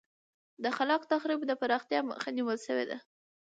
د 0.63 0.65
خلاق 0.77 1.01
تخریب 1.11 1.41
د 1.47 1.51
پراختیا 1.61 1.99
مخه 2.09 2.29
نیول 2.37 2.57
شوې 2.65 2.85
ده. 2.89 2.97